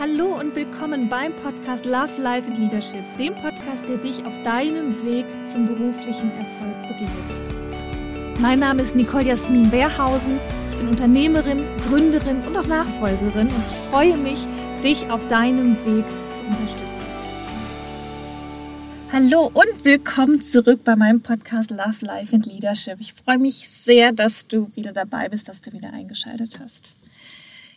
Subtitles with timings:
[0.00, 4.94] Hallo und willkommen beim Podcast Love, Life and Leadership, dem Podcast, der dich auf deinem
[5.04, 8.40] Weg zum beruflichen Erfolg begleitet.
[8.40, 10.38] Mein Name ist Nicole Jasmin Wehrhausen.
[10.70, 14.46] Ich bin Unternehmerin, Gründerin und auch Nachfolgerin und ich freue mich,
[14.82, 16.86] dich auf deinem Weg zu unterstützen.
[19.12, 22.96] Hallo und willkommen zurück bei meinem Podcast Love, Life and Leadership.
[23.00, 26.96] Ich freue mich sehr, dass du wieder dabei bist, dass du wieder eingeschaltet hast.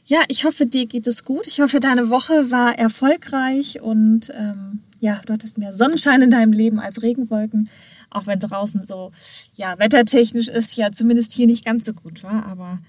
[0.05, 1.47] Ja, ich hoffe, dir geht es gut.
[1.47, 6.51] Ich hoffe, deine Woche war erfolgreich und ähm, ja, du hattest mehr Sonnenschein in deinem
[6.51, 7.69] Leben als Regenwolken.
[8.09, 9.11] Auch wenn draußen so,
[9.55, 12.45] ja, wettertechnisch ist ja zumindest hier nicht ganz so gut war.
[12.45, 12.79] Aber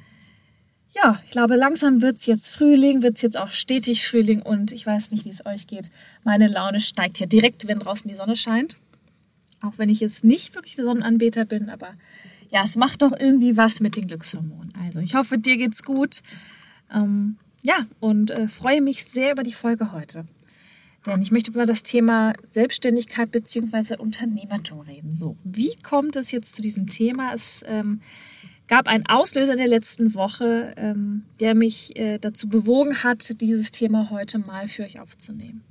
[0.95, 4.73] ja, ich glaube, langsam wird es jetzt Frühling, wird es jetzt auch stetig Frühling und
[4.73, 5.91] ich weiß nicht, wie es euch geht.
[6.25, 8.77] Meine Laune steigt hier direkt, wenn draußen die Sonne scheint.
[9.63, 11.95] Auch wenn ich jetzt nicht wirklich der Sonnenanbeter bin, aber
[12.51, 14.73] ja, es macht doch irgendwie was mit den Glückshormonen.
[14.85, 16.23] Also ich hoffe, dir geht's gut.
[16.95, 20.27] Ähm, ja, und äh, freue mich sehr über die Folge heute.
[21.07, 23.97] Denn ich möchte über das Thema Selbstständigkeit bzw.
[23.99, 25.13] Unternehmertum reden.
[25.13, 27.35] So, wie kommt es jetzt zu diesem Thema?
[27.35, 28.01] Es ähm,
[28.69, 33.71] gab einen Auslöser in der letzten Woche, ähm, der mich äh, dazu bewogen hat, dieses
[33.71, 35.63] Thema heute mal für euch aufzunehmen.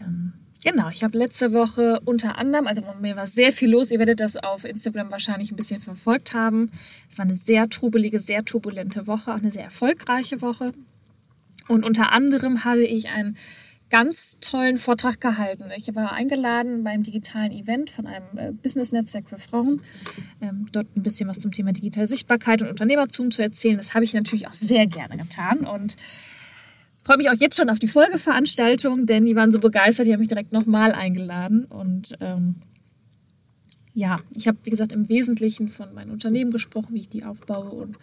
[0.00, 0.34] Ähm,
[0.64, 4.20] Genau, ich habe letzte Woche unter anderem, also mir war sehr viel los, ihr werdet
[4.20, 6.70] das auf Instagram wahrscheinlich ein bisschen verfolgt haben.
[7.10, 10.72] Es war eine sehr trubelige, sehr turbulente Woche, auch eine sehr erfolgreiche Woche.
[11.68, 13.36] Und unter anderem hatte ich einen
[13.90, 15.64] ganz tollen Vortrag gehalten.
[15.76, 19.82] Ich war eingeladen beim digitalen Event von einem äh, Business-Netzwerk für Frauen,
[20.40, 23.76] ähm, dort ein bisschen was zum Thema digitale Sichtbarkeit und Unternehmertum zu erzählen.
[23.76, 25.96] Das habe ich natürlich auch sehr gerne getan und
[27.04, 30.20] freue mich auch jetzt schon auf die Folgeveranstaltung, denn die waren so begeistert, die haben
[30.20, 31.66] mich direkt nochmal eingeladen.
[31.66, 32.56] Und ähm,
[33.92, 37.70] ja, ich habe, wie gesagt, im Wesentlichen von meinem Unternehmen gesprochen, wie ich die aufbaue
[37.70, 37.96] und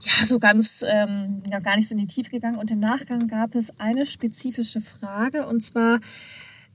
[0.00, 2.58] ja, so ganz ähm, ja, gar nicht so in die Tiefe gegangen.
[2.58, 6.00] Und im Nachgang gab es eine spezifische Frage und zwar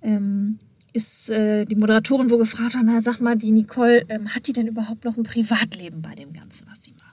[0.01, 0.59] ähm,
[0.93, 4.67] ist äh, die Moderatorin wo gefragt, na sag mal, die Nicole, ähm, hat die denn
[4.67, 7.06] überhaupt noch ein Privatleben bei dem Ganzen, was sie macht?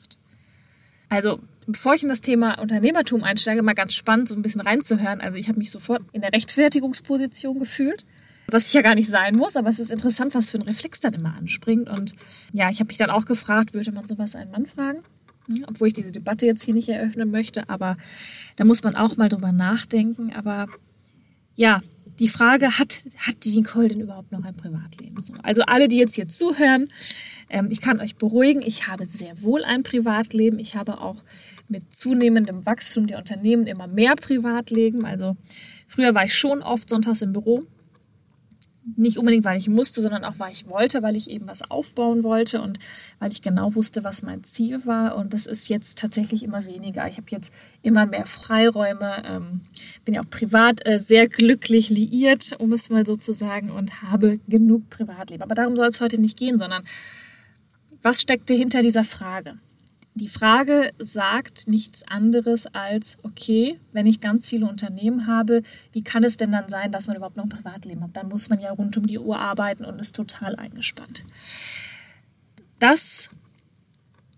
[1.14, 1.38] Also
[1.68, 5.20] bevor ich in das Thema Unternehmertum einsteige, mal ganz spannend, so ein bisschen reinzuhören.
[5.20, 8.04] Also ich habe mich sofort in der Rechtfertigungsposition gefühlt,
[8.48, 10.98] was ich ja gar nicht sein muss, aber es ist interessant, was für ein Reflex
[11.00, 11.88] dann immer anspringt.
[11.88, 12.14] Und
[12.52, 15.04] ja, ich habe mich dann auch gefragt, würde man sowas einen Mann fragen?
[15.68, 17.96] Obwohl ich diese Debatte jetzt hier nicht eröffnen möchte, aber
[18.56, 20.32] da muss man auch mal drüber nachdenken.
[20.32, 20.66] Aber
[21.54, 21.80] ja,
[22.18, 25.20] die Frage, hat, hat die Nicole denn überhaupt noch ein Privatleben?
[25.20, 26.88] So, also alle, die jetzt hier zuhören,
[27.48, 30.58] ähm, ich kann euch beruhigen, ich habe sehr wohl ein Privatleben.
[30.58, 31.22] Ich habe auch
[31.68, 35.04] mit zunehmendem Wachstum der Unternehmen immer mehr Privatleben.
[35.04, 35.36] Also
[35.86, 37.64] früher war ich schon oft sonntags im Büro.
[38.96, 42.22] Nicht unbedingt, weil ich musste, sondern auch, weil ich wollte, weil ich eben was aufbauen
[42.22, 42.78] wollte und
[43.18, 45.16] weil ich genau wusste, was mein Ziel war.
[45.16, 47.08] Und das ist jetzt tatsächlich immer weniger.
[47.08, 47.50] Ich habe jetzt
[47.80, 49.60] immer mehr Freiräume, ähm,
[50.04, 54.02] bin ja auch privat äh, sehr glücklich liiert, um es mal so zu sagen, und
[54.02, 55.42] habe genug Privatleben.
[55.42, 56.82] Aber darum soll es heute nicht gehen, sondern
[58.02, 59.54] was steckte hinter dieser Frage?
[60.16, 66.22] Die Frage sagt nichts anderes als, okay, wenn ich ganz viele Unternehmen habe, wie kann
[66.22, 68.16] es denn dann sein, dass man überhaupt noch ein Privatleben hat?
[68.16, 71.24] Dann muss man ja rund um die Uhr arbeiten und ist total eingespannt.
[72.78, 73.28] Das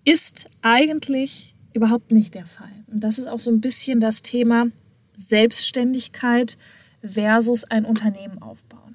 [0.04, 2.72] ist eigentlich überhaupt nicht der Fall.
[2.86, 4.68] Und das ist auch so ein bisschen das Thema
[5.12, 6.56] Selbstständigkeit
[7.02, 8.94] versus ein Unternehmen aufbauen.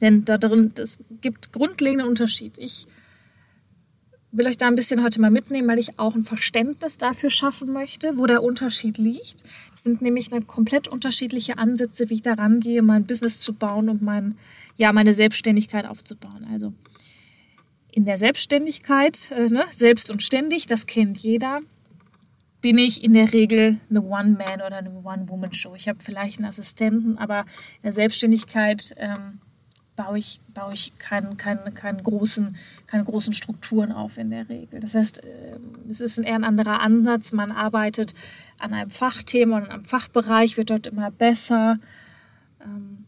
[0.00, 2.56] Denn da drin, es gibt grundlegenden Unterschied.
[2.56, 2.86] Ich
[4.32, 7.72] will euch da ein bisschen heute mal mitnehmen, weil ich auch ein Verständnis dafür schaffen
[7.72, 9.42] möchte, wo der Unterschied liegt.
[9.72, 13.88] Das sind nämlich eine komplett unterschiedliche Ansätze, wie ich da rangehe, mein Business zu bauen
[13.88, 14.36] und mein,
[14.76, 16.46] ja, meine Selbstständigkeit aufzubauen.
[16.50, 16.72] Also
[17.92, 21.60] in der Selbstständigkeit, äh, ne, selbst und ständig, das kennt jeder,
[22.60, 25.74] bin ich in der Regel eine One-Man- oder eine One-Woman-Show.
[25.76, 27.40] Ich habe vielleicht einen Assistenten, aber
[27.76, 29.40] in der Selbstständigkeit ähm,
[29.96, 34.78] baue ich, baue ich keinen, keinen, keinen großen, keine großen Strukturen auf in der Regel.
[34.80, 37.32] Das heißt, ähm, es ist eher ein anderer Ansatz.
[37.32, 38.14] Man arbeitet
[38.58, 41.78] an einem Fachthema und einem Fachbereich, wird dort immer besser,
[42.62, 43.06] ähm,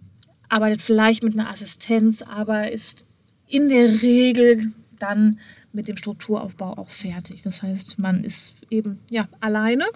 [0.48, 3.04] arbeitet vielleicht mit einer Assistenz, aber ist
[3.46, 5.38] in der Regel dann
[5.72, 7.42] mit dem Strukturaufbau auch fertig.
[7.42, 9.86] Das heißt, man ist eben ja alleine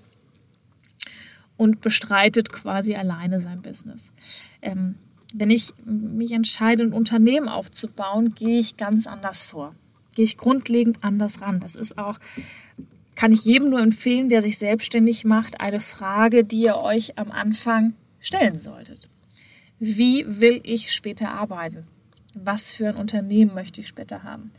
[1.57, 4.13] und bestreitet quasi alleine sein Business.
[4.61, 4.97] Ähm,
[5.35, 9.75] wenn ich mich entscheide, ein Unternehmen aufzubauen, gehe ich ganz anders vor.
[10.15, 11.61] Gehe ich grundlegend anders ran.
[11.61, 12.19] Das ist auch,
[13.15, 17.31] kann ich jedem nur empfehlen, der sich selbstständig macht, eine Frage, die ihr euch am
[17.31, 19.09] Anfang stellen solltet.
[19.79, 21.83] Wie will ich später arbeiten?
[22.35, 24.53] Was für ein Unternehmen möchte ich später haben?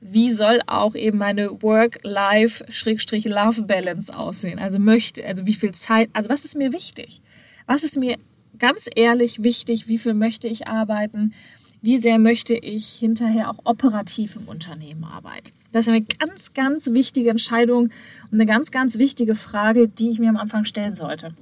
[0.00, 4.58] wie soll auch eben meine Work-Life-Love-Balance aussehen?
[4.58, 7.20] Also möchte, also wie viel Zeit, also was ist mir wichtig?
[7.66, 8.16] Was ist mir
[8.58, 9.88] ganz ehrlich wichtig?
[9.88, 11.34] Wie viel möchte ich arbeiten?
[11.82, 15.52] Wie sehr möchte ich hinterher auch operativ im Unternehmen arbeiten?
[15.72, 17.90] Das ist eine ganz, ganz wichtige Entscheidung
[18.30, 21.34] und eine ganz, ganz wichtige Frage, die ich mir am Anfang stellen sollte.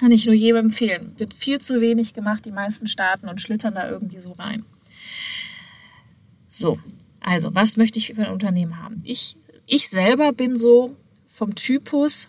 [0.00, 1.12] Kann ich nur jedem empfehlen.
[1.16, 4.64] Wird viel zu wenig gemacht, die meisten starten und schlittern da irgendwie so rein.
[6.48, 6.78] So,
[7.20, 9.02] also, was möchte ich für ein Unternehmen haben?
[9.04, 9.36] Ich,
[9.66, 10.96] ich selber bin so
[11.26, 12.28] vom Typus,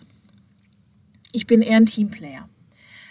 [1.32, 2.48] ich bin eher ein Teamplayer.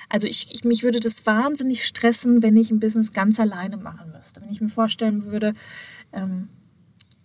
[0.10, 4.12] Also ich, ich, mich würde das wahnsinnig stressen, wenn ich ein Business ganz alleine machen
[4.12, 4.42] müsste.
[4.42, 5.54] Wenn ich mir vorstellen würde,
[6.12, 6.50] ähm,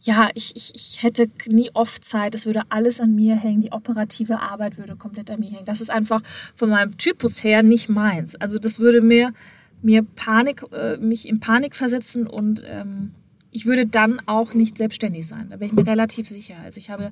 [0.00, 3.72] ja, ich, ich, ich hätte nie oft Zeit, es würde alles an mir hängen, die
[3.72, 5.64] operative Arbeit würde komplett an mir hängen.
[5.64, 6.20] Das ist einfach
[6.54, 8.36] von meinem Typus her nicht meins.
[8.36, 9.32] Also das würde mir,
[9.80, 13.12] mir Panik, äh, mich in Panik versetzen und ähm,
[13.50, 15.48] ich würde dann auch nicht selbstständig sein.
[15.48, 16.56] Da bin ich mir relativ sicher.
[16.62, 17.10] Also ich habe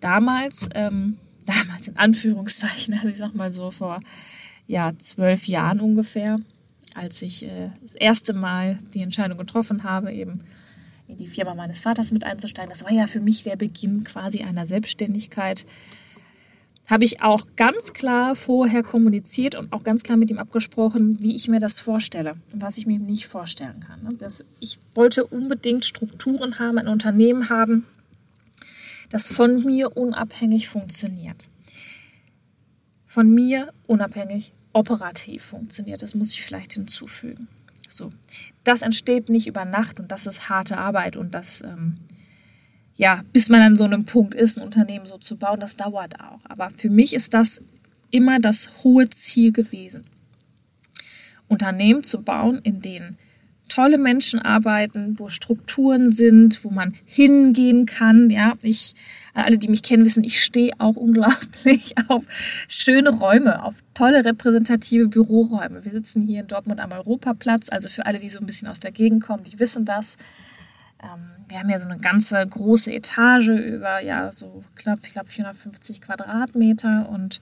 [0.00, 4.00] damals, ähm, damals in Anführungszeichen, also ich sag mal so vor
[4.68, 6.38] ja, zwölf Jahren ungefähr,
[6.94, 10.44] als ich äh, das erste Mal die Entscheidung getroffen habe, eben
[11.08, 12.70] in die Firma meines Vaters mit einzusteigen.
[12.70, 15.66] Das war ja für mich der Beginn quasi einer Selbstständigkeit
[16.88, 21.34] habe ich auch ganz klar vorher kommuniziert und auch ganz klar mit ihm abgesprochen, wie
[21.34, 24.02] ich mir das vorstelle und was ich mir nicht vorstellen kann.
[24.02, 24.14] Ne?
[24.18, 27.84] Das, ich wollte unbedingt Strukturen haben, ein Unternehmen haben,
[29.10, 31.48] das von mir unabhängig funktioniert.
[33.06, 36.02] Von mir unabhängig operativ funktioniert.
[36.02, 37.48] Das muss ich vielleicht hinzufügen.
[37.88, 38.10] So.
[38.64, 41.98] Das entsteht nicht über Nacht und das ist harte Arbeit und das ähm,
[42.98, 46.20] ja, bis man an so einem Punkt ist, ein Unternehmen so zu bauen, das dauert
[46.20, 46.40] auch.
[46.48, 47.62] Aber für mich ist das
[48.10, 50.02] immer das hohe Ziel gewesen.
[51.46, 53.16] Unternehmen zu bauen, in denen
[53.68, 58.30] tolle Menschen arbeiten, wo Strukturen sind, wo man hingehen kann.
[58.30, 58.94] Ja, ich,
[59.34, 62.24] alle, die mich kennen, wissen, ich stehe auch unglaublich auf
[62.68, 65.84] schöne Räume, auf tolle repräsentative Büroräume.
[65.84, 67.68] Wir sitzen hier in Dortmund am Europaplatz.
[67.68, 70.16] Also für alle, die so ein bisschen aus der Gegend kommen, die wissen das.
[71.02, 75.28] Ähm, wir haben ja so eine ganze große Etage über, ja, so knapp, ich glaube,
[75.28, 77.08] 450 Quadratmeter.
[77.08, 77.40] Und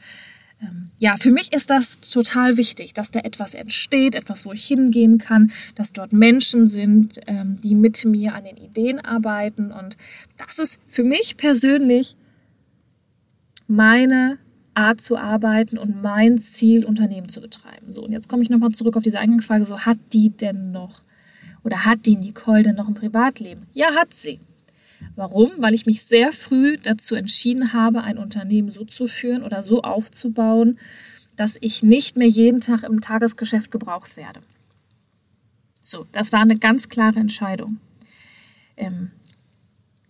[0.98, 5.18] ja, für mich ist das total wichtig, dass da etwas entsteht, etwas, wo ich hingehen
[5.18, 9.72] kann, dass dort Menschen sind, ähm, die mit mir an den Ideen arbeiten.
[9.72, 9.98] Und
[10.38, 12.16] das ist für mich persönlich
[13.68, 14.38] meine
[14.72, 17.92] Art zu arbeiten und mein Ziel, Unternehmen zu betreiben.
[17.92, 21.02] So, und jetzt komme ich nochmal zurück auf diese Eingangsfrage, so hat die denn noch
[21.62, 23.66] oder hat die Nicole denn noch ein Privatleben?
[23.74, 24.38] Ja, hat sie.
[25.14, 25.50] Warum?
[25.58, 29.82] Weil ich mich sehr früh dazu entschieden habe, ein Unternehmen so zu führen oder so
[29.82, 30.78] aufzubauen,
[31.36, 34.40] dass ich nicht mehr jeden Tag im Tagesgeschäft gebraucht werde.
[35.80, 37.78] So, das war eine ganz klare Entscheidung.
[38.76, 39.10] Ähm,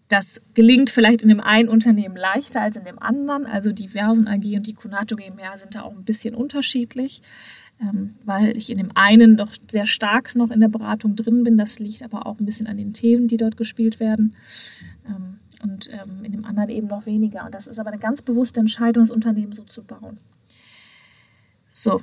[0.09, 3.45] das gelingt vielleicht in dem einen Unternehmen leichter als in dem anderen.
[3.45, 7.23] Also die Versen AG und die Kunato GmbH sind da auch ein bisschen unterschiedlich
[8.25, 11.57] weil ich in dem einen doch sehr stark noch in der Beratung drin bin.
[11.57, 14.35] Das liegt aber auch ein bisschen an den Themen, die dort gespielt werden.
[15.07, 17.45] Ähm, und ähm, in dem anderen eben noch weniger.
[17.45, 20.19] Und das ist aber eine ganz bewusste Entscheidung, das Unternehmen so zu bauen.
[21.69, 22.01] So.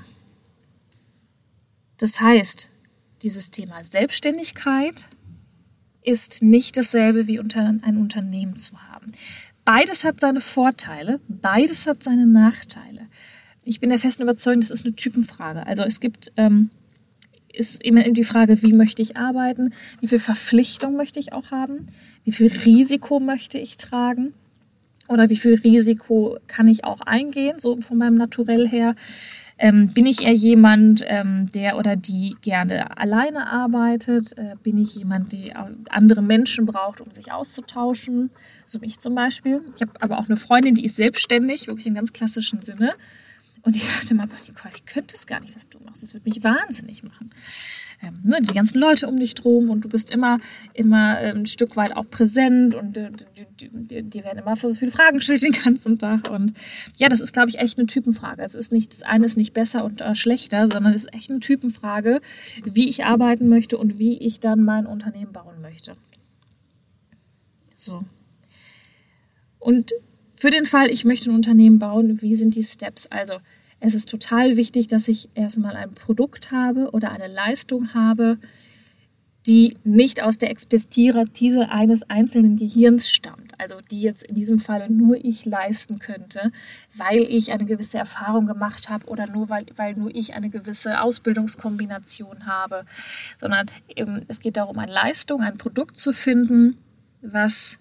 [1.98, 2.72] Das heißt,
[3.22, 5.08] dieses Thema Selbstständigkeit
[6.04, 9.12] ist nicht dasselbe wie ein Unternehmen zu haben.
[9.66, 13.08] Beides hat seine Vorteile, beides hat seine Nachteile
[13.66, 15.66] ich bin der festen Überzeugung, das ist eine Typenfrage.
[15.66, 16.70] Also es gibt, ähm,
[17.54, 21.88] ist immer die Frage, wie möchte ich arbeiten, wie viel Verpflichtung möchte ich auch haben,
[22.24, 24.34] wie viel Risiko möchte ich tragen
[25.08, 28.96] oder wie viel Risiko kann ich auch eingehen, so von meinem Naturell her.
[29.60, 34.36] Ähm, bin ich eher jemand, ähm, der oder die gerne alleine arbeitet?
[34.38, 38.32] Äh, bin ich jemand, der andere Menschen braucht, um sich auszutauschen?
[38.66, 39.62] So mich zum Beispiel.
[39.76, 42.94] Ich habe aber auch eine Freundin, die ist selbstständig, wirklich im ganz klassischen Sinne.
[43.64, 46.04] Und ich sagte mal, Nicole, ich könnte es gar nicht, was du machst.
[46.04, 47.30] Das würde mich wahnsinnig machen.
[48.02, 50.40] Ähm, ne, die ganzen Leute um dich drum und du bist immer,
[50.74, 53.10] immer ähm, ein Stück weit auch präsent und äh,
[53.80, 56.30] dir werden immer so viele Fragen gestellt den ganzen Tag.
[56.30, 56.54] Und
[56.98, 58.44] ja, das ist, glaube ich, echt eine Typenfrage.
[58.44, 61.30] Es ist nicht, das eine ist nicht besser und äh, schlechter, sondern es ist echt
[61.30, 62.20] eine Typenfrage,
[62.66, 65.94] wie ich arbeiten möchte und wie ich dann mein Unternehmen bauen möchte.
[67.76, 68.02] So.
[69.60, 69.94] Und
[70.44, 73.08] für den Fall, ich möchte ein Unternehmen bauen, wie sind die Steps?
[73.08, 73.36] Also
[73.80, 78.38] es ist total wichtig, dass ich erstmal ein Produkt habe oder eine Leistung habe,
[79.48, 83.58] die nicht aus der Expertise eines einzelnen Gehirns stammt.
[83.58, 86.52] Also die jetzt in diesem Falle nur ich leisten könnte,
[86.94, 91.00] weil ich eine gewisse Erfahrung gemacht habe oder nur weil, weil nur ich eine gewisse
[91.00, 92.84] Ausbildungskombination habe,
[93.40, 96.76] sondern eben, es geht darum, eine Leistung, ein Produkt zu finden,
[97.22, 97.80] was,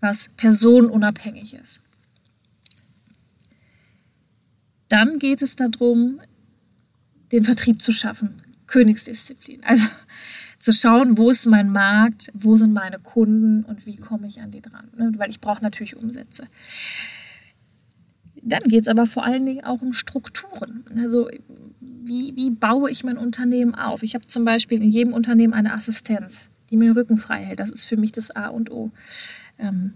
[0.00, 1.82] was personenunabhängig ist.
[4.88, 6.20] Dann geht es darum,
[7.32, 8.42] den Vertrieb zu schaffen.
[8.66, 9.62] Königsdisziplin.
[9.64, 9.86] Also
[10.58, 14.50] zu schauen, wo ist mein Markt, wo sind meine Kunden und wie komme ich an
[14.50, 14.88] die dran.
[14.96, 15.12] Ne?
[15.16, 16.46] Weil ich brauche natürlich Umsätze.
[18.42, 20.84] Dann geht es aber vor allen Dingen auch um Strukturen.
[20.96, 21.28] Also
[21.80, 24.02] wie, wie baue ich mein Unternehmen auf?
[24.02, 27.60] Ich habe zum Beispiel in jedem Unternehmen eine Assistenz, die mir den Rücken frei hält.
[27.60, 28.90] Das ist für mich das A und O.
[29.58, 29.94] Ähm,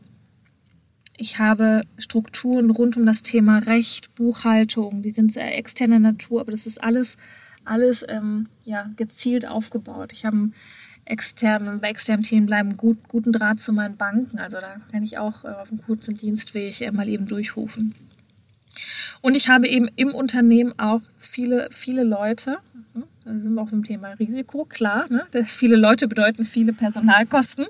[1.17, 6.53] ich habe Strukturen rund um das Thema Recht, Buchhaltung, die sind sehr externer Natur, aber
[6.53, 7.17] das ist alles,
[7.65, 10.13] alles ähm, ja, gezielt aufgebaut.
[10.13, 10.51] Ich habe
[11.05, 14.39] externen, bei externen Themen bleiben gut, guten Draht zu meinen Banken.
[14.39, 17.95] Also da kann ich auch äh, auf einem kurzen Dienstweg äh, mal eben durchrufen.
[19.21, 22.59] Und ich habe eben im Unternehmen auch viele, viele Leute,
[22.95, 25.27] hm, da sind wir auch im Thema Risiko, klar, ne?
[25.45, 27.67] viele Leute bedeuten viele Personalkosten.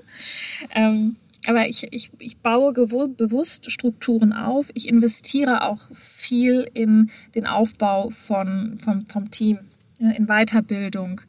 [0.71, 4.69] Ähm, aber ich, ich, ich baue bewusst Strukturen auf.
[4.73, 9.59] Ich investiere auch viel in den Aufbau von, vom, vom Team,
[9.99, 11.21] in Weiterbildung.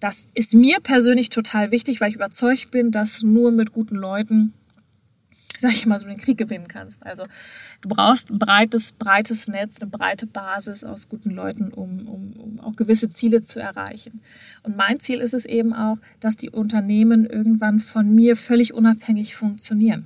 [0.00, 4.52] Das ist mir persönlich total wichtig, weil ich überzeugt bin, dass nur mit guten Leuten
[5.60, 7.04] sag ich mal, so den Krieg gewinnen kannst.
[7.04, 7.24] Also
[7.80, 12.60] du brauchst ein breites, breites Netz, eine breite Basis aus guten Leuten, um, um, um
[12.60, 14.20] auch gewisse Ziele zu erreichen.
[14.62, 19.34] Und mein Ziel ist es eben auch, dass die Unternehmen irgendwann von mir völlig unabhängig
[19.34, 20.04] funktionieren.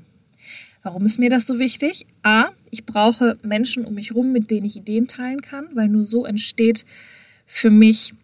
[0.82, 2.06] Warum ist mir das so wichtig?
[2.22, 6.04] A, ich brauche Menschen um mich herum, mit denen ich Ideen teilen kann, weil nur
[6.04, 6.84] so entsteht
[7.46, 8.14] für mich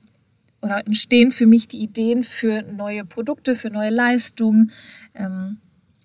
[0.60, 4.72] oder entstehen für mich die Ideen für neue Produkte, für neue Leistungen.
[5.14, 5.58] Ähm,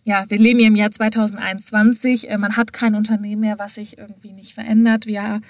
[0.03, 2.29] ja, wir leben hier im Jahr 2021.
[2.29, 5.05] Äh, man hat kein Unternehmen mehr, was sich irgendwie nicht verändert.
[5.05, 5.41] Wir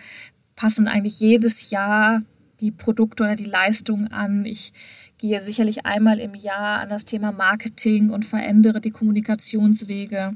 [0.55, 2.21] passen eigentlich jedes Jahr
[2.59, 4.45] die Produkte oder die Leistungen an.
[4.45, 4.71] Ich
[5.17, 10.35] gehe sicherlich einmal im Jahr an das Thema Marketing und verändere die Kommunikationswege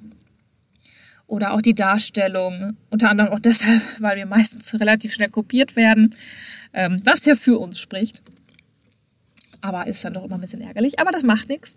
[1.28, 2.76] oder auch die Darstellung.
[2.90, 6.16] Unter anderem auch deshalb, weil wir meistens relativ schnell kopiert werden,
[6.74, 8.24] ähm, was ja für uns spricht.
[9.62, 11.00] Aber ist dann doch immer ein bisschen ärgerlich.
[11.00, 11.76] Aber das macht nichts.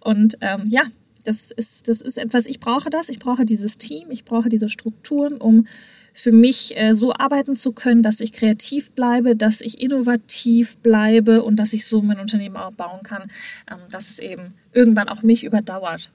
[0.00, 0.82] Und ähm, ja,
[1.26, 4.68] das ist, das ist etwas, ich brauche das, ich brauche dieses Team, ich brauche diese
[4.68, 5.66] Strukturen, um
[6.12, 11.42] für mich äh, so arbeiten zu können, dass ich kreativ bleibe, dass ich innovativ bleibe
[11.42, 13.30] und dass ich so mein Unternehmen auch bauen kann,
[13.70, 16.10] ähm, dass es eben irgendwann auch mich überdauert.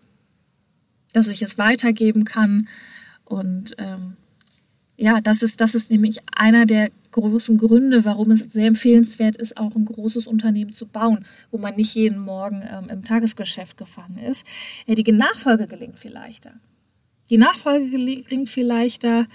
[1.14, 2.68] Dass ich es weitergeben kann.
[3.26, 4.18] Und ähm,
[4.98, 9.58] ja, das ist, das ist nämlich einer der großen Gründe, warum es sehr empfehlenswert ist,
[9.58, 14.18] auch ein großes Unternehmen zu bauen, wo man nicht jeden Morgen ähm, im Tagesgeschäft gefangen
[14.18, 14.46] ist.
[14.86, 16.54] Ja, die Nachfolge gelingt viel leichter.
[17.30, 19.26] Die Nachfolge gelingt viel leichter.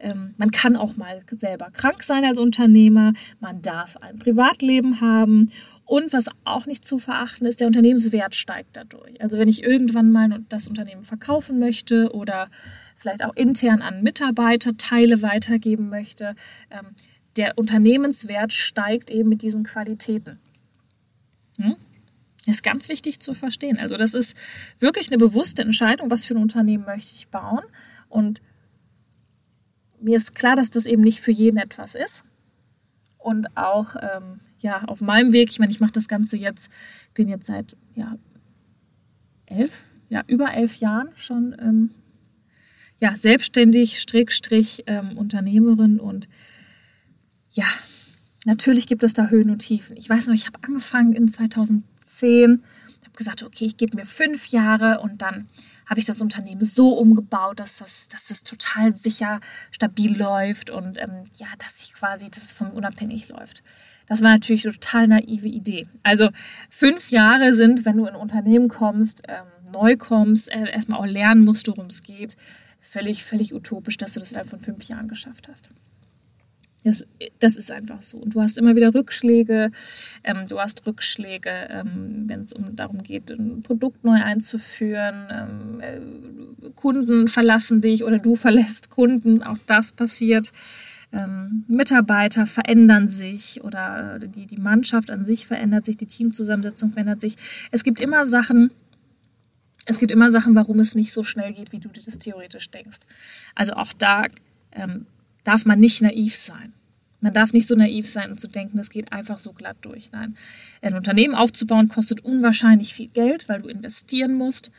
[0.00, 3.12] Ähm, man kann auch mal selber krank sein als Unternehmer.
[3.40, 5.50] Man darf ein Privatleben haben.
[5.84, 9.20] Und was auch nicht zu verachten ist, der Unternehmenswert steigt dadurch.
[9.20, 12.50] Also wenn ich irgendwann mal das Unternehmen verkaufen möchte oder
[12.98, 16.34] vielleicht auch intern an Mitarbeiter Teile weitergeben möchte.
[16.70, 16.88] Ähm,
[17.38, 20.38] der Unternehmenswert steigt eben mit diesen Qualitäten.
[21.58, 21.76] Hm?
[22.46, 23.78] Ist ganz wichtig zu verstehen.
[23.78, 24.36] Also das ist
[24.80, 27.64] wirklich eine bewusste Entscheidung, was für ein Unternehmen möchte ich bauen.
[28.08, 28.40] Und
[30.00, 32.24] mir ist klar, dass das eben nicht für jeden etwas ist.
[33.18, 36.70] Und auch ähm, ja, auf meinem Weg, ich meine, ich mache das Ganze jetzt,
[37.14, 38.16] bin jetzt seit ja,
[39.46, 41.90] elf, ja, über elf Jahren schon ähm,
[43.00, 46.28] ja, selbstständig, Strickstrich, ähm, Unternehmerin und
[47.58, 47.66] ja,
[48.44, 49.96] natürlich gibt es da Höhen und Tiefen.
[49.96, 52.62] Ich weiß noch, ich habe angefangen in 2010,
[53.04, 55.48] habe gesagt, okay, ich gebe mir fünf Jahre und dann
[55.86, 59.40] habe ich das Unternehmen so umgebaut, dass das, dass das total sicher,
[59.72, 63.64] stabil läuft und ähm, ja, dass ich quasi, dass es von unabhängig läuft.
[64.06, 65.88] Das war natürlich eine total naive Idee.
[66.04, 66.30] Also
[66.70, 71.06] fünf Jahre sind, wenn du in ein Unternehmen kommst, ähm, neu kommst, äh, erstmal auch
[71.06, 72.36] lernen musst, worum es geht,
[72.78, 75.70] völlig, völlig utopisch, dass du das innerhalb von fünf Jahren geschafft hast.
[76.84, 77.04] Das,
[77.40, 78.18] das ist einfach so.
[78.18, 79.72] Und du hast immer wieder Rückschläge.
[80.22, 85.26] Ähm, du hast Rückschläge, ähm, wenn es um darum geht, ein Produkt neu einzuführen.
[85.30, 89.42] Ähm, äh, Kunden verlassen dich oder du verlässt Kunden.
[89.42, 90.52] Auch das passiert.
[91.10, 97.22] Ähm, Mitarbeiter verändern sich oder die, die Mannschaft an sich verändert sich, die Teamzusammensetzung verändert
[97.22, 97.36] sich.
[97.72, 98.70] Es gibt immer Sachen,
[99.86, 102.70] es gibt immer Sachen, warum es nicht so schnell geht, wie du dir das theoretisch
[102.70, 102.98] denkst.
[103.54, 104.26] Also auch da
[104.72, 105.06] ähm,
[105.48, 106.74] darf man nicht naiv sein.
[107.20, 110.12] Man darf nicht so naiv sein und zu denken, es geht einfach so glatt durch.
[110.12, 110.36] Nein,
[110.82, 114.70] ein Unternehmen aufzubauen kostet unwahrscheinlich viel Geld, weil du investieren musst.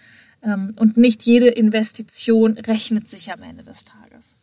[0.43, 4.35] Ähm, und nicht jede Investition rechnet sich am Ende des Tages.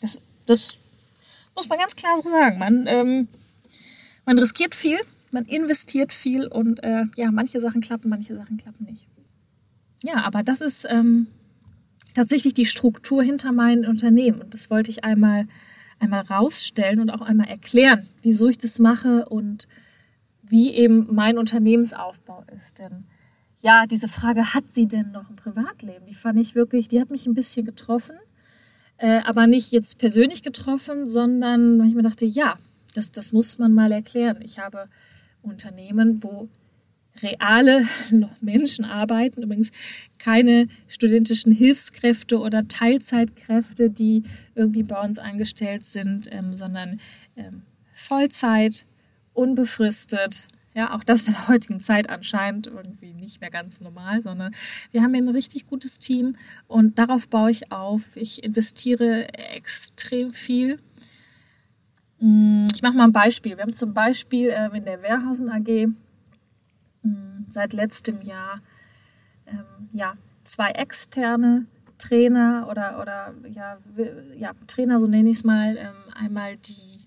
[0.00, 0.78] Das, das
[1.54, 2.58] muss man ganz klar so sagen.
[2.58, 3.28] Man, ähm,
[4.26, 4.98] man riskiert viel,
[5.30, 9.06] man investiert viel und äh, ja, manche Sachen klappen, manche Sachen klappen nicht.
[10.02, 11.28] ja, aber das ist ähm,
[12.14, 14.42] tatsächlich die Struktur hinter meinem Unternehmen.
[14.42, 15.46] Und das wollte ich einmal,
[15.98, 19.68] einmal rausstellen und auch einmal erklären, wieso ich das mache und
[20.42, 22.78] wie eben mein Unternehmensaufbau ist.
[22.78, 23.04] Denn
[23.60, 26.06] ja, diese Frage, hat sie denn noch ein Privatleben?
[26.06, 28.16] Die fand ich wirklich, die hat mich ein bisschen getroffen.
[28.98, 32.56] Äh, aber nicht jetzt persönlich getroffen, sondern ich mir dachte, ja,
[32.94, 34.40] das, das muss man mal erklären.
[34.42, 34.88] Ich habe
[35.42, 36.48] Unternehmen, wo
[37.20, 37.84] reale
[38.40, 39.70] Menschen arbeiten, übrigens
[40.18, 44.22] keine studentischen Hilfskräfte oder Teilzeitkräfte, die
[44.54, 47.00] irgendwie bei uns angestellt sind, ähm, sondern
[47.36, 48.86] ähm, Vollzeit,
[49.34, 50.48] unbefristet.
[50.74, 54.54] Ja, auch das in der heutigen Zeit anscheinend irgendwie nicht mehr ganz normal, sondern
[54.90, 58.16] wir haben ein richtig gutes Team und darauf baue ich auf.
[58.16, 60.78] Ich investiere extrem viel.
[62.20, 63.56] Mm, ich mache mal ein Beispiel.
[63.56, 65.92] Wir haben zum Beispiel äh, in der Wehrhausen AG
[67.02, 68.60] mm, seit letztem Jahr
[69.46, 71.66] ähm, ja, zwei externe
[71.98, 73.78] Trainer oder, oder ja,
[74.36, 75.76] ja, Trainer, so nenne ich es mal.
[75.76, 77.06] Ähm, einmal die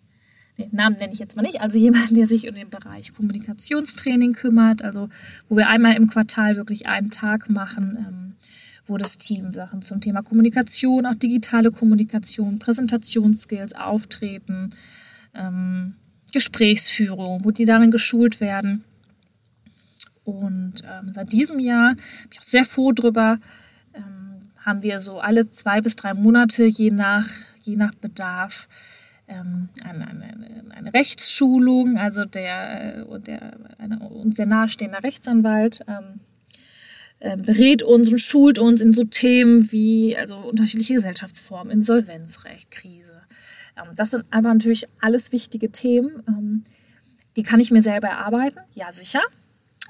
[0.57, 4.33] nee, Namen nenne ich jetzt mal nicht, also jemand, der sich um den Bereich Kommunikationstraining
[4.33, 5.09] kümmert, also
[5.49, 8.35] wo wir einmal im Quartal wirklich einen Tag machen, ähm,
[8.85, 14.75] wo das Team Sachen zum Thema Kommunikation, auch digitale Kommunikation, Präsentationsskills, Auftreten,
[15.33, 15.95] ähm,
[16.31, 18.83] Gesprächsführung, wo die darin geschult werden.
[20.25, 23.39] Und ähm, seit diesem Jahr bin ich auch sehr froh drüber,
[23.94, 27.29] ähm, haben wir so alle zwei bis drei Monate, je nach,
[27.62, 28.67] je nach Bedarf,
[29.27, 36.20] ähm, eine, eine, eine, Rechtsschulung, also der, äh, der eine, uns sehr nahestehender Rechtsanwalt ähm,
[37.20, 43.22] äh, berät uns und schult uns in so Themen wie also unterschiedliche Gesellschaftsformen, Insolvenzrecht, Krise.
[43.77, 46.24] Ähm, das sind aber natürlich alles wichtige Themen.
[46.27, 46.63] Ähm,
[47.36, 49.22] die kann ich mir selber erarbeiten, ja sicher.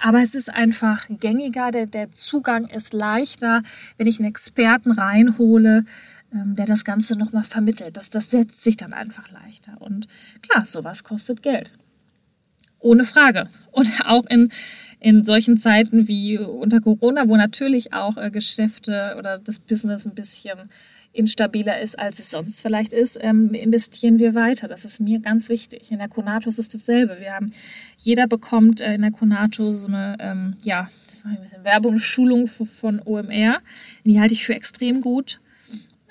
[0.01, 3.63] Aber es ist einfach gängiger, der, der Zugang ist leichter,
[3.97, 5.85] wenn ich einen Experten reinhole,
[6.33, 7.97] ähm, der das Ganze nochmal vermittelt.
[7.97, 9.79] Das, das setzt sich dann einfach leichter.
[9.79, 10.07] Und
[10.41, 11.71] klar, sowas kostet Geld.
[12.79, 13.49] Ohne Frage.
[13.71, 14.51] Und auch in,
[14.99, 20.15] in solchen Zeiten wie unter Corona, wo natürlich auch äh, Geschäfte oder das Business ein
[20.15, 20.69] bisschen
[21.15, 24.67] instabiler ist, als es sonst vielleicht ist, ähm, investieren wir weiter.
[24.67, 25.91] Das ist mir ganz wichtig.
[25.91, 27.17] In der Konatus ist dasselbe.
[27.19, 27.47] Wir haben,
[27.97, 32.47] jeder bekommt äh, in der Konato so eine, ähm, ja, das ein bisschen Werbung, Schulung
[32.47, 33.61] von OMR.
[34.03, 35.39] Die halte ich für extrem gut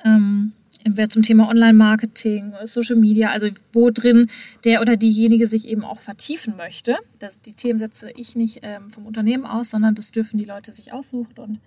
[0.05, 0.53] ähm,
[0.85, 4.31] entweder zum Thema Online-Marketing, Social Media, also wo drin
[4.64, 6.97] der oder diejenige sich eben auch vertiefen möchte.
[7.19, 10.73] Das, die Themen setze ich nicht ähm, vom Unternehmen aus, sondern das dürfen die Leute
[10.73, 11.35] sich aussuchen.
[11.38, 11.61] Und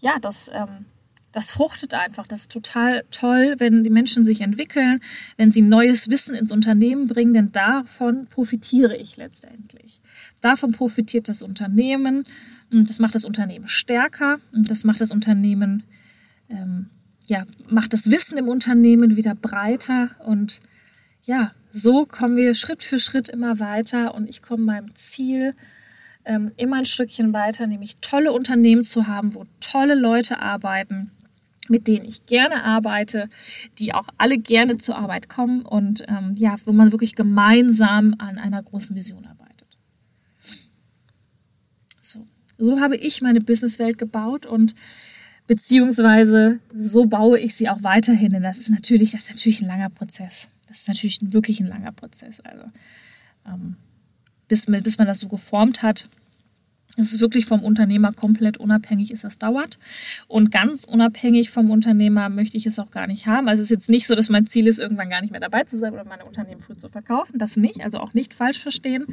[0.00, 0.86] ja, das, ähm,
[1.38, 2.26] das fruchtet einfach.
[2.26, 4.98] Das ist total toll, wenn die Menschen sich entwickeln,
[5.36, 10.00] wenn sie neues Wissen ins Unternehmen bringen, denn davon profitiere ich letztendlich.
[10.40, 12.24] Davon profitiert das Unternehmen.
[12.72, 15.84] Und das macht das Unternehmen stärker und das macht das Unternehmen
[16.50, 16.90] ähm,
[17.26, 20.60] ja, macht das Wissen im Unternehmen wieder breiter und
[21.22, 25.54] ja, so kommen wir Schritt für Schritt immer weiter und ich komme meinem Ziel
[26.24, 31.10] ähm, immer ein Stückchen weiter, nämlich tolle Unternehmen zu haben, wo tolle Leute arbeiten,
[31.70, 33.28] mit denen ich gerne arbeite,
[33.78, 38.38] die auch alle gerne zur Arbeit kommen und ähm, ja, wo man wirklich gemeinsam an
[38.38, 39.68] einer großen Vision arbeitet.
[42.00, 42.26] So,
[42.58, 44.74] so habe ich meine Businesswelt gebaut und
[45.46, 48.32] beziehungsweise so baue ich sie auch weiterhin.
[48.32, 50.50] Denn das ist natürlich, das ist natürlich ein langer Prozess.
[50.68, 52.40] Das ist natürlich wirklich ein langer Prozess.
[52.40, 52.64] Also
[53.46, 53.76] ähm,
[54.46, 56.08] bis, bis man das so geformt hat,
[56.98, 59.78] es wirklich vom Unternehmer komplett unabhängig ist, das dauert.
[60.26, 63.48] Und ganz unabhängig vom Unternehmer möchte ich es auch gar nicht haben.
[63.48, 65.64] Also es ist jetzt nicht so, dass mein Ziel ist, irgendwann gar nicht mehr dabei
[65.64, 67.38] zu sein oder meine Unternehmen früh zu verkaufen.
[67.38, 69.06] Das nicht, also auch nicht falsch verstehen.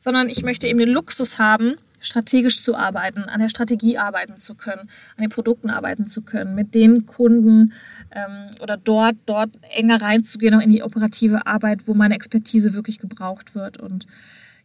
[0.00, 4.54] Sondern ich möchte eben den Luxus haben, strategisch zu arbeiten, an der Strategie arbeiten zu
[4.54, 7.72] können, an den Produkten arbeiten zu können, mit den Kunden
[8.12, 12.98] ähm, oder dort, dort enger reinzugehen, auch in die operative Arbeit, wo meine Expertise wirklich
[12.98, 13.78] gebraucht wird.
[13.78, 14.06] Und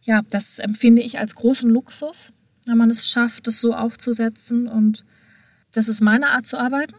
[0.02, 2.32] ja, das empfinde ich als großen Luxus,
[2.66, 4.68] wenn man es schafft, das so aufzusetzen.
[4.68, 5.04] Und
[5.72, 6.94] das ist meine Art zu arbeiten.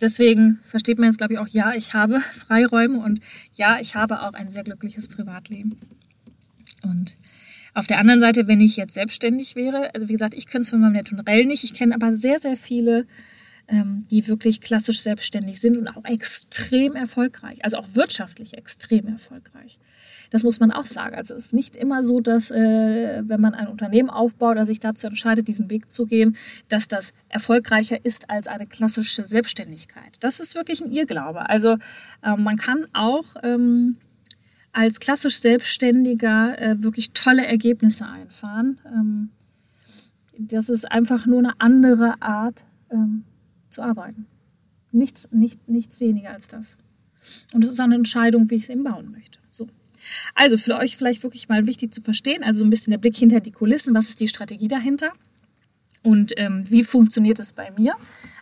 [0.00, 3.20] Deswegen versteht man jetzt, glaube ich, auch, ja, ich habe Freiräume und
[3.54, 5.78] ja, ich habe auch ein sehr glückliches Privatleben.
[6.82, 7.14] Und
[7.74, 10.70] auf der anderen Seite, wenn ich jetzt selbstständig wäre, also wie gesagt, ich könnte es
[10.70, 13.06] von meinem Naturell nicht, ich kenne aber sehr, sehr viele,
[14.10, 19.78] die wirklich klassisch selbstständig sind und auch extrem erfolgreich, also auch wirtschaftlich extrem erfolgreich.
[20.32, 21.14] Das muss man auch sagen.
[21.14, 24.80] Also es ist nicht immer so, dass äh, wenn man ein Unternehmen aufbaut oder sich
[24.80, 26.36] dazu entscheidet, diesen Weg zu gehen,
[26.68, 30.16] dass das erfolgreicher ist als eine klassische Selbstständigkeit.
[30.20, 31.48] Das ist wirklich ein Irrglaube.
[31.50, 31.76] Also
[32.22, 33.98] äh, man kann auch ähm,
[34.72, 38.80] als klassisch Selbstständiger äh, wirklich tolle Ergebnisse einfahren.
[38.86, 39.30] Ähm,
[40.38, 43.24] das ist einfach nur eine andere Art ähm,
[43.72, 44.26] zu arbeiten.
[44.90, 46.76] Nichts, nicht, nichts weniger als das.
[47.54, 49.38] Und es ist auch eine Entscheidung, wie ich es eben bauen möchte.
[49.48, 49.66] So.
[50.34, 53.16] Also für euch vielleicht wirklich mal wichtig zu verstehen, also so ein bisschen der Blick
[53.16, 55.12] hinter die Kulissen, was ist die Strategie dahinter
[56.02, 57.94] und ähm, wie funktioniert es bei mir?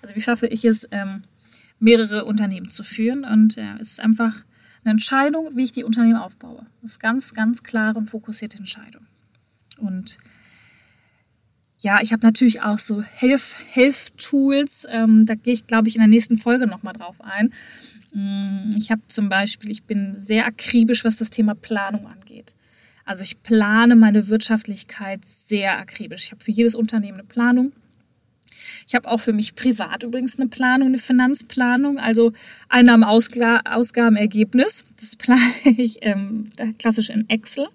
[0.03, 1.23] Also wie schaffe ich es, ähm,
[1.79, 3.25] mehrere Unternehmen zu führen?
[3.25, 4.45] Und ja, es ist einfach
[4.85, 6.67] eine Entscheidung, wie ich die Unternehmen aufbaue.
[6.81, 9.07] Das ist ganz, ganz klare und fokussierte Entscheidung.
[9.79, 10.19] Und
[11.81, 14.87] ja, ich habe natürlich auch so Helf-Tools.
[14.91, 17.53] Ähm, da gehe ich, glaube ich, in der nächsten Folge nochmal drauf ein.
[18.13, 22.55] Mm, ich habe zum Beispiel, ich bin sehr akribisch, was das Thema Planung angeht.
[23.07, 26.25] Also ich plane meine Wirtschaftlichkeit sehr akribisch.
[26.25, 27.73] Ich habe für jedes Unternehmen eine Planung.
[28.87, 32.33] Ich habe auch für mich privat übrigens eine Planung, eine Finanzplanung, also
[32.69, 34.85] Einnahmen, Ausgaben, Ergebnis.
[34.99, 37.69] Das plane ich ähm, klassisch in Excel.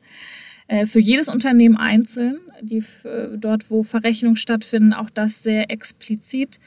[0.67, 6.59] Äh, für jedes Unternehmen einzeln, die, äh, dort wo Verrechnungen stattfinden, auch das sehr explizit.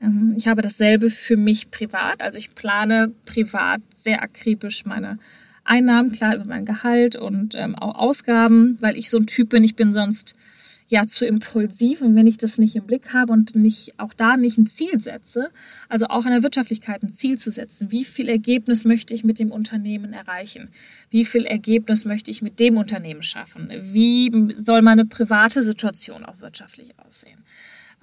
[0.00, 5.18] Ähm, ich habe dasselbe für mich privat, also ich plane privat sehr akribisch meine
[5.64, 9.64] Einnahmen, klar über mein Gehalt und ähm, auch Ausgaben, weil ich so ein Typ bin,
[9.64, 10.36] ich bin sonst
[10.88, 14.36] ja zu impulsiv und wenn ich das nicht im Blick habe und nicht auch da
[14.36, 15.50] nicht ein Ziel setze,
[15.88, 19.38] also auch in der Wirtschaftlichkeit ein Ziel zu setzen, wie viel Ergebnis möchte ich mit
[19.38, 20.70] dem Unternehmen erreichen?
[21.10, 23.70] Wie viel Ergebnis möchte ich mit dem Unternehmen schaffen?
[23.80, 27.44] Wie soll meine private Situation auch wirtschaftlich aussehen?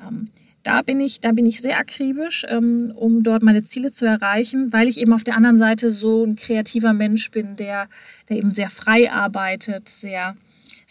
[0.06, 0.30] Ähm,
[0.64, 4.72] da bin ich, da bin ich sehr akribisch, ähm, um dort meine Ziele zu erreichen,
[4.72, 7.90] weil ich eben auf der anderen Seite so ein kreativer Mensch bin, der,
[8.30, 10.38] der eben sehr frei arbeitet, sehr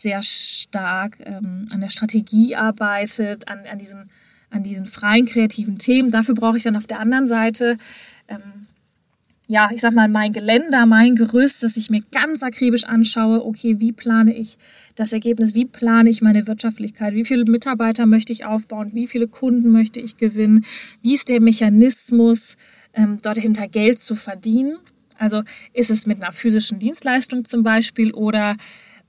[0.02, 4.10] sehr stark ähm, an der Strategie arbeitet, an, an, diesen,
[4.50, 6.10] an diesen freien kreativen Themen.
[6.10, 7.78] Dafür brauche ich dann auf der anderen Seite
[8.28, 8.62] ähm,
[9.48, 13.80] ja, ich sag mal, mein Geländer, mein Gerüst, dass ich mir ganz akribisch anschaue, okay,
[13.80, 14.56] wie plane ich
[14.94, 19.28] das Ergebnis, wie plane ich meine Wirtschaftlichkeit, wie viele Mitarbeiter möchte ich aufbauen, wie viele
[19.28, 20.64] Kunden möchte ich gewinnen,
[21.02, 22.56] wie ist der Mechanismus,
[22.94, 24.72] ähm, dort hinter Geld zu verdienen.
[25.18, 28.56] Also ist es mit einer physischen Dienstleistung zum Beispiel oder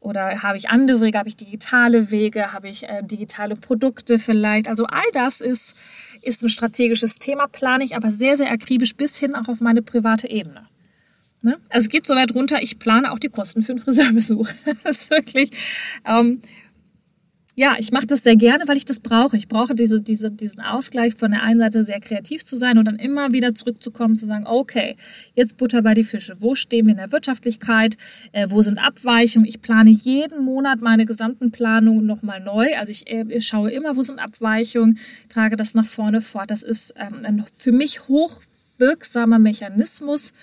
[0.04, 4.68] oder habe ich andere Wege, habe ich digitale Wege, habe ich äh, digitale Produkte vielleicht.
[4.68, 5.80] Also all das ist,
[6.22, 9.82] ist ein strategisches Thema, plane ich aber sehr, sehr akribisch bis hin auch auf meine
[9.82, 10.68] private Ebene.
[11.42, 11.58] Ne?
[11.70, 14.50] Also es geht so weit runter, ich plane auch die Kosten für einen Friseurbesuch.
[14.84, 15.52] das ist wirklich,
[16.06, 16.42] ähm,
[17.56, 19.38] ja, ich mache das sehr gerne, weil ich das brauche.
[19.38, 22.86] Ich brauche diese, diese, diesen Ausgleich von der einen Seite sehr kreativ zu sein und
[22.86, 24.96] dann immer wieder zurückzukommen, zu sagen, okay,
[25.36, 26.42] jetzt Butter bei die Fische.
[26.42, 27.98] Wo stehen wir in der Wirtschaftlichkeit?
[28.32, 29.48] Äh, wo sind Abweichungen?
[29.48, 32.76] Ich plane jeden Monat meine gesamten Planungen nochmal neu.
[32.76, 34.98] Also ich, äh, ich, schaue immer, wo sind Abweichungen,
[35.30, 36.50] trage das nach vorne fort.
[36.50, 40.34] Das ist ähm, ein für mich hochwirksamer Mechanismus,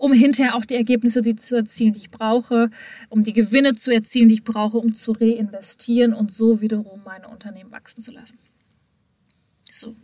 [0.00, 2.70] um hinterher auch die Ergebnisse die zu erzielen, die ich brauche,
[3.10, 7.28] um die Gewinne zu erzielen, die ich brauche, um zu reinvestieren und so wiederum meine
[7.28, 8.38] Unternehmen wachsen zu lassen.
[9.70, 9.94] So.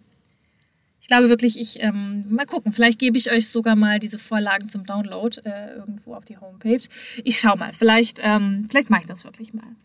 [1.01, 2.73] Ich glaube wirklich, ich ähm, mal gucken.
[2.73, 6.83] Vielleicht gebe ich euch sogar mal diese Vorlagen zum Download äh, irgendwo auf die Homepage.
[7.25, 7.73] Ich schaue mal.
[7.73, 9.77] Vielleicht, ähm, vielleicht mache ich das wirklich mal.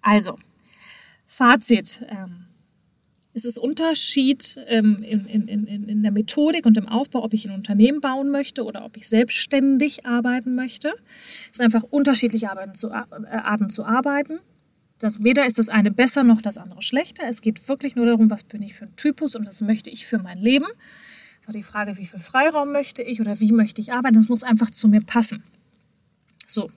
[0.00, 0.36] Also
[1.26, 2.02] Fazit.
[2.08, 2.43] Ähm,
[3.34, 7.44] es ist Unterschied ähm, in, in, in, in der Methodik und im Aufbau, ob ich
[7.46, 10.94] ein Unternehmen bauen möchte oder ob ich selbstständig arbeiten möchte.
[11.50, 14.38] Es sind einfach unterschiedliche Arten zu, äh, Arten zu arbeiten.
[15.00, 17.24] Das, weder ist das eine besser noch das andere schlechter.
[17.28, 20.06] Es geht wirklich nur darum, was bin ich für ein Typus und was möchte ich
[20.06, 20.66] für mein Leben.
[21.42, 24.14] Es auch die Frage, wie viel Freiraum möchte ich oder wie möchte ich arbeiten.
[24.14, 25.42] Das muss einfach zu mir passen.
[26.46, 26.70] So,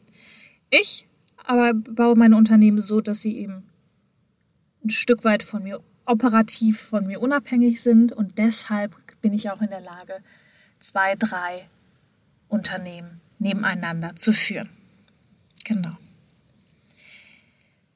[0.71, 3.63] ich aber baue meine Unternehmen so, dass sie eben
[4.83, 9.61] ein Stück weit von mir operativ von mir unabhängig sind und deshalb bin ich auch
[9.61, 10.19] in der Lage,
[10.79, 11.67] zwei, drei
[12.47, 14.69] Unternehmen nebeneinander zu führen.
[15.65, 15.97] Genau.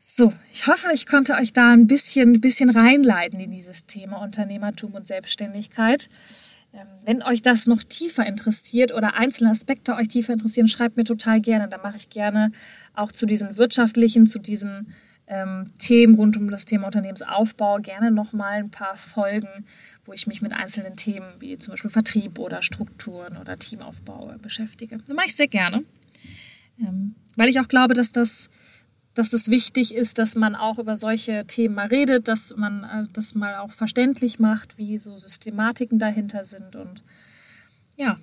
[0.02, 4.94] So, ich hoffe, ich konnte euch da ein bisschen, bisschen reinleiten in dieses Thema Unternehmertum
[4.94, 6.10] und Selbstständigkeit.
[6.74, 11.06] Ähm, wenn euch das noch tiefer interessiert oder einzelne Aspekte euch tiefer interessieren, schreibt mir
[11.06, 11.70] total gerne.
[11.70, 12.52] Da mache ich gerne
[12.94, 14.94] auch zu diesen wirtschaftlichen, zu diesen
[15.32, 19.66] ähm, Themen rund um das Thema Unternehmensaufbau gerne nochmal ein paar Folgen,
[20.06, 24.98] wo ich mich mit einzelnen Themen wie zum Beispiel Vertrieb oder Strukturen oder Teamaufbau beschäftige.
[24.98, 25.86] Das mache ich sehr gerne,
[26.80, 28.50] ähm, weil ich auch glaube, dass das
[29.14, 33.08] dass das wichtig ist, dass man auch über solche Themen mal redet, dass man äh,
[33.12, 36.78] das mal auch verständlich macht, wie so Systematiken dahinter sind.
[36.78, 37.04] Und
[37.98, 38.18] ja,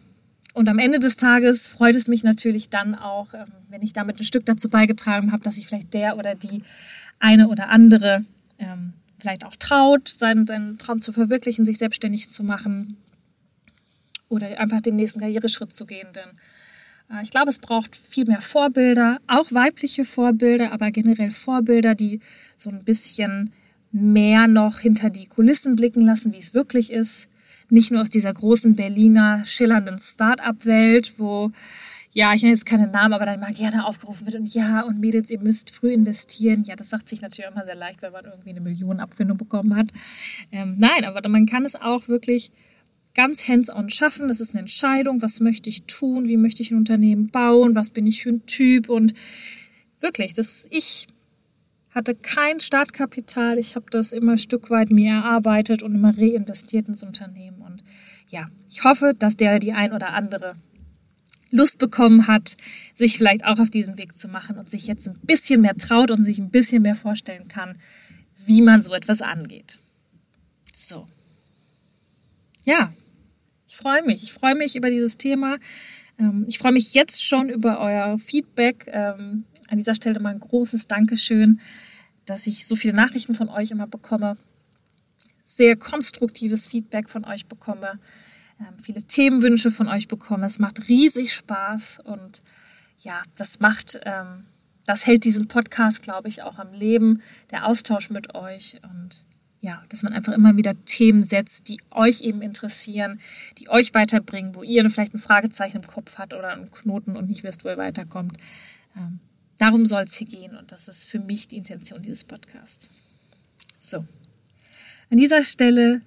[0.59, 4.19] und am Ende des Tages freut es mich natürlich dann auch, ähm, wenn ich damit
[4.19, 6.63] ein Stück dazu beigetragen habe, dass ich vielleicht der oder die
[7.21, 8.25] eine oder andere
[8.59, 12.97] ähm, vielleicht auch traut, seinen, seinen Traum zu verwirklichen, sich selbstständig zu machen
[14.29, 16.09] oder einfach den nächsten Karriereschritt zu gehen.
[16.17, 21.95] Denn äh, ich glaube, es braucht viel mehr Vorbilder, auch weibliche Vorbilder, aber generell Vorbilder,
[21.95, 22.19] die
[22.57, 23.53] so ein bisschen
[23.93, 27.29] mehr noch hinter die Kulissen blicken lassen, wie es wirklich ist.
[27.71, 31.53] Nicht nur aus dieser großen Berliner schillernden Start-up-Welt, wo
[32.11, 34.99] ja, ich nenne jetzt keine Namen, aber dann mal gerne aufgerufen wird und ja, und
[34.99, 36.65] Mädels, ihr müsst früh investieren.
[36.65, 39.91] Ja, das sagt sich natürlich immer sehr leicht, wenn man irgendwie eine Millionenabfindung bekommen hat.
[40.51, 42.51] Ähm, nein, aber man kann es auch wirklich
[43.15, 44.29] ganz hands-on schaffen.
[44.29, 45.21] Das ist eine Entscheidung.
[45.23, 46.29] Was möchte ich tun?
[46.29, 47.75] Wie möchte ich ein Unternehmen bauen?
[47.75, 48.89] Was bin ich für ein Typ?
[48.89, 49.13] Und
[50.01, 51.09] wirklich, das ich
[51.91, 53.59] hatte kein Startkapital.
[53.59, 57.58] Ich habe das immer ein Stück weit mir erarbeitet und immer reinvestiert ins Unternehmen.
[58.29, 60.57] Ja, ich hoffe, dass der die ein oder andere
[61.51, 62.57] Lust bekommen hat,
[62.95, 66.11] sich vielleicht auch auf diesen Weg zu machen und sich jetzt ein bisschen mehr traut
[66.11, 67.79] und sich ein bisschen mehr vorstellen kann,
[68.45, 69.81] wie man so etwas angeht.
[70.75, 71.07] So.
[72.65, 72.93] Ja,
[73.67, 74.23] ich freue mich.
[74.23, 75.57] Ich freue mich über dieses Thema.
[76.19, 78.87] Ähm, ich freue mich jetzt schon über euer Feedback.
[78.89, 81.61] Ähm, an dieser Stelle mal ein großes Dankeschön,
[82.27, 84.37] dass ich so viele Nachrichten von euch immer bekomme.
[85.59, 87.99] Sehr konstruktives Feedback von euch bekomme
[88.61, 90.47] ähm, viele Themenwünsche von euch bekomme.
[90.47, 92.43] Es macht riesig Spaß und
[93.01, 94.45] ja, das macht, ähm,
[94.87, 99.27] das hält diesen Podcast, glaube ich, auch am Leben, der Austausch mit euch und
[99.61, 103.19] ja, dass man einfach immer wieder Themen setzt, die euch eben interessieren,
[103.59, 107.29] die euch weiterbringen, wo ihr vielleicht ein Fragezeichen im Kopf habt oder einen Knoten und
[107.29, 108.37] nicht wisst, wo ihr weiterkommt.
[108.97, 109.19] Ähm,
[109.59, 112.89] darum soll es hier gehen und das ist für mich die Intention dieses Podcasts.
[113.81, 114.05] So,
[115.11, 116.03] an dieser Stelle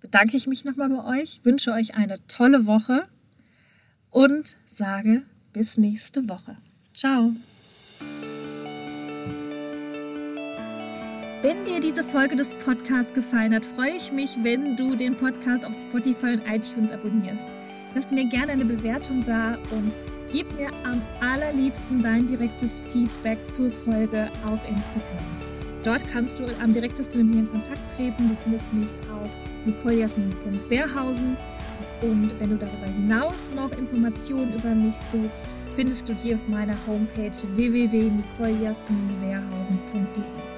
[0.00, 3.04] bedanke ich mich nochmal bei euch, wünsche euch eine tolle Woche
[4.10, 5.22] und sage
[5.52, 6.56] bis nächste Woche.
[6.94, 7.34] Ciao.
[11.42, 15.64] Wenn dir diese Folge des Podcasts gefallen hat, freue ich mich, wenn du den Podcast
[15.64, 17.46] auf Spotify und iTunes abonnierst.
[17.94, 19.94] Lass mir gerne eine Bewertung da und
[20.30, 25.51] gib mir am allerliebsten dein direktes Feedback zur Folge auf Instagram.
[25.82, 28.28] Dort kannst du am direktesten mit mir in Kontakt treten.
[28.28, 29.28] Du findest mich auf
[29.64, 31.36] nicolejasmin.beerhausen.
[32.02, 36.76] Und wenn du darüber hinaus noch Informationen über mich suchst, findest du die auf meiner
[36.86, 40.51] Homepage www.nicolejasminwehrhausen.com.